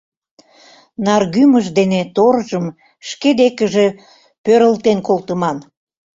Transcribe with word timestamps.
Наргӱмыж 1.05 1.65
дене 1.77 2.01
торжым 2.15 2.65
шке 3.09 3.29
декыже 3.39 3.87
пӧрылтен 4.43 4.97
колтыман... 5.07 5.57